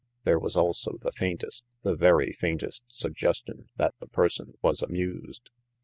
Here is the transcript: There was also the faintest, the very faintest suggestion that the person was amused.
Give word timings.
There 0.23 0.39
was 0.39 0.55
also 0.55 0.97
the 0.99 1.11
faintest, 1.11 1.63
the 1.83 1.95
very 1.95 2.31
faintest 2.31 2.81
suggestion 2.87 3.69
that 3.75 3.93
the 3.99 4.07
person 4.07 4.55
was 4.63 4.81
amused. 4.81 5.51